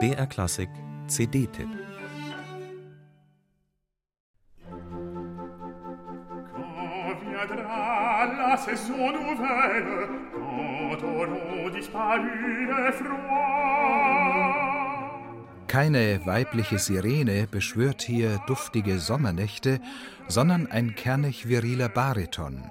[0.00, 0.70] BR Klassik
[1.06, 1.68] CD-Tipp
[8.36, 13.64] la saison nouvelle, quand auront disparu froids.
[15.66, 19.80] Keine weibliche Sirene beschwört hier duftige Sommernächte,
[20.28, 22.70] sondern ein kernig viriler Bariton.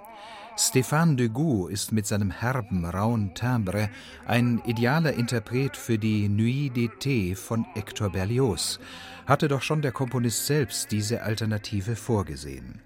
[0.55, 3.89] Stéphane Degout ist mit seinem herben, rauen Timbre
[4.27, 8.79] ein idealer Interpret für die Nuit d'été von Hector Berlioz,
[9.25, 12.81] hatte doch schon der Komponist selbst diese Alternative vorgesehen.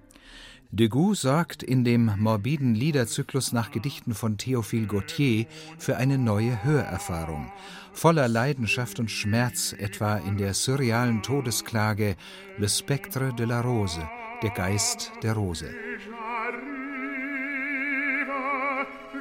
[0.71, 5.45] Degout sorgt in dem morbiden Liederzyklus nach Gedichten von Théophile Gautier
[5.77, 7.51] für eine neue Hörerfahrung,
[7.91, 12.15] voller Leidenschaft und Schmerz, etwa in der surrealen Todesklage
[12.57, 14.07] Le Spectre de la Rose,
[14.41, 15.69] der Geist der Rose.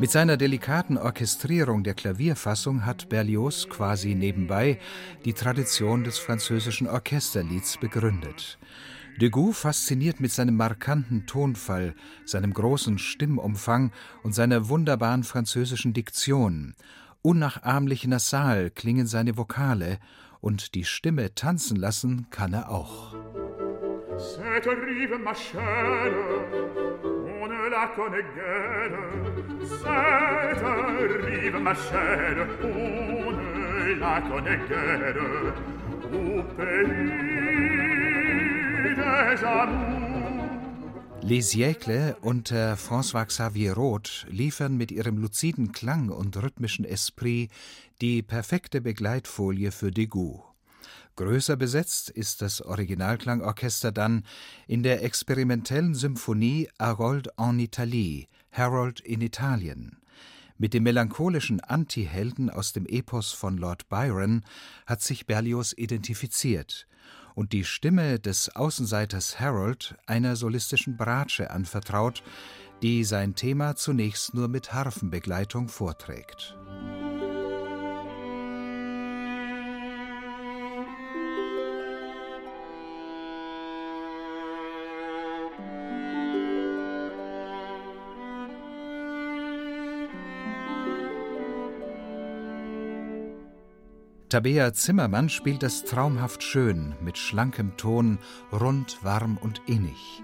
[0.00, 4.78] Mit seiner delikaten Orchestrierung der Klavierfassung hat Berlioz quasi nebenbei
[5.24, 8.60] die Tradition des französischen Orchesterlieds begründet.
[9.20, 13.90] Degout fasziniert mit seinem markanten Tonfall, seinem großen Stimmumfang
[14.22, 16.76] und seiner wunderbaren französischen Diktion.
[17.22, 19.98] Unnachahmlich nasal klingen seine Vokale
[20.40, 23.16] und die Stimme tanzen lassen kann er auch.
[24.16, 25.34] Cette rive ma
[27.68, 28.98] la guère,
[29.68, 30.64] cette
[31.24, 33.30] rive ma chère, on
[34.00, 34.58] la connaît
[36.12, 36.94] au pays
[38.96, 40.08] des amours.
[41.22, 47.50] Les Siècles unter François Xavier Roth liefern mit ihrem luziden Klang und rhythmischen Esprit
[48.00, 50.47] die perfekte Begleitfolie für Degout.
[51.18, 54.22] Größer besetzt ist das Originalklangorchester dann
[54.68, 59.98] in der experimentellen Symphonie Harold en Italie, Harold in Italien.
[60.58, 64.44] Mit dem melancholischen Antihelden aus dem Epos von Lord Byron
[64.86, 66.86] hat sich Berlioz identifiziert
[67.34, 72.22] und die Stimme des Außenseiters Harold einer solistischen Bratsche anvertraut,
[72.80, 76.56] die sein Thema zunächst nur mit Harfenbegleitung vorträgt.
[94.28, 98.18] Tabea Zimmermann spielt das traumhaft schön, mit schlankem Ton,
[98.52, 100.22] rund, warm und innig.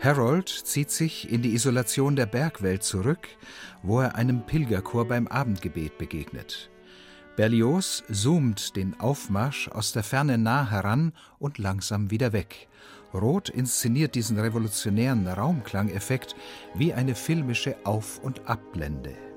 [0.00, 3.28] Harold zieht sich in die Isolation der Bergwelt zurück,
[3.84, 6.68] wo er einem Pilgerchor beim Abendgebet begegnet.
[7.36, 12.66] Berlioz zoomt den Aufmarsch aus der Ferne nah heran und langsam wieder weg.
[13.14, 16.34] Roth inszeniert diesen revolutionären Raumklangeffekt
[16.74, 19.27] wie eine filmische Auf- und Abblende.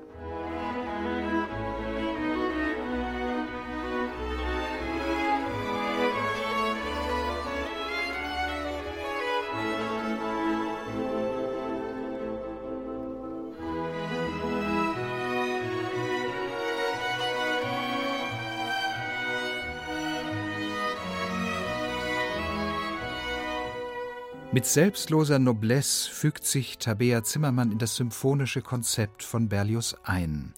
[24.54, 30.52] Mit selbstloser Noblesse fügt sich Tabea Zimmermann in das symphonische Konzept von Berlioz ein.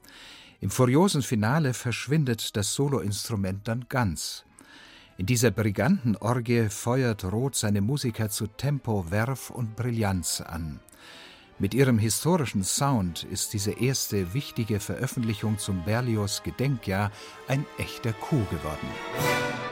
[0.61, 4.45] Im furiosen Finale verschwindet das Soloinstrument dann ganz.
[5.17, 10.81] In dieser briganten Orgie feuert Roth seine Musiker zu Tempo, Werf und Brillanz an.
[11.61, 17.13] Mit ihrem historischen Sound ist diese erste wichtige Veröffentlichung zum Berlioz Gedenkjahr
[17.47, 19.64] ein echter Coup geworden.